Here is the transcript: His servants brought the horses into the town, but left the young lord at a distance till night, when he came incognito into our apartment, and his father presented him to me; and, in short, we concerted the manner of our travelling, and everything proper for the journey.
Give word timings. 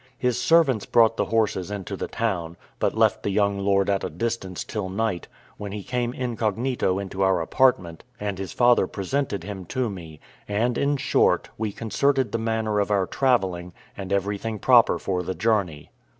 His 0.17 0.41
servants 0.41 0.87
brought 0.87 1.15
the 1.15 1.25
horses 1.25 1.69
into 1.69 1.95
the 1.95 2.07
town, 2.07 2.57
but 2.79 2.95
left 2.97 3.21
the 3.21 3.29
young 3.29 3.59
lord 3.59 3.87
at 3.87 4.03
a 4.03 4.09
distance 4.09 4.63
till 4.63 4.89
night, 4.89 5.27
when 5.57 5.73
he 5.73 5.83
came 5.83 6.11
incognito 6.11 6.97
into 6.97 7.21
our 7.21 7.39
apartment, 7.39 8.03
and 8.19 8.39
his 8.39 8.51
father 8.51 8.87
presented 8.87 9.43
him 9.43 9.63
to 9.65 9.91
me; 9.91 10.19
and, 10.47 10.75
in 10.75 10.97
short, 10.97 11.49
we 11.55 11.71
concerted 11.71 12.31
the 12.31 12.39
manner 12.39 12.79
of 12.79 12.89
our 12.89 13.05
travelling, 13.05 13.73
and 13.95 14.11
everything 14.11 14.57
proper 14.57 14.97
for 14.97 15.21
the 15.21 15.35
journey. 15.35 15.91